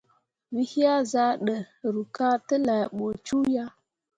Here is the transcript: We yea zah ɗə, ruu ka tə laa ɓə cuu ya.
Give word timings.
We 0.53 0.61
yea 0.73 0.93
zah 1.11 1.33
ɗə, 1.45 1.55
ruu 1.93 2.07
ka 2.15 2.27
tə 2.47 2.55
laa 2.67 2.85
ɓə 2.97 3.07
cuu 3.25 3.43
ya. 3.55 3.65